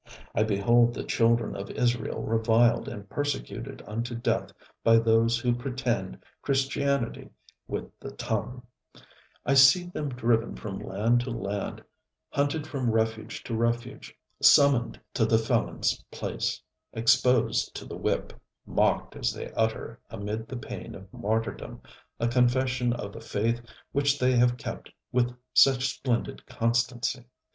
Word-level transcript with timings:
I 0.33 0.41
behold 0.41 0.95
the 0.95 1.03
children 1.03 1.55
of 1.55 1.69
Israel 1.69 2.23
reviled 2.23 2.87
and 2.87 3.07
persecuted 3.07 3.83
unto 3.85 4.15
death 4.15 4.51
by 4.83 4.97
those 4.97 5.37
who 5.37 5.53
pretend 5.53 6.17
Christianity 6.41 7.29
with 7.67 7.85
the 7.99 8.09
tongue; 8.09 8.65
I 9.45 9.53
see 9.53 9.83
them 9.83 10.09
driven 10.09 10.55
from 10.55 10.79
land 10.79 11.21
to 11.21 11.29
land, 11.29 11.83
hunted 12.31 12.65
from 12.65 12.89
refuge 12.89 13.43
to 13.43 13.53
refuge, 13.55 14.15
summoned 14.41 14.99
to 15.13 15.23
the 15.23 15.37
felonŌĆÖs 15.37 16.03
place, 16.09 16.63
exposed 16.93 17.75
to 17.75 17.85
the 17.85 17.95
whip, 17.95 18.33
mocked 18.65 19.15
as 19.15 19.31
they 19.31 19.51
utter 19.51 19.99
amid 20.09 20.47
the 20.47 20.57
pain 20.57 20.95
of 20.95 21.13
martyrdom 21.13 21.79
a 22.19 22.27
confession 22.27 22.91
of 22.91 23.13
the 23.13 23.21
faith 23.21 23.61
which 23.91 24.17
they 24.17 24.31
have 24.35 24.57
kept 24.57 24.89
with 25.11 25.35
such 25.53 25.93
splendid 25.95 26.43
constancy. 26.47 27.27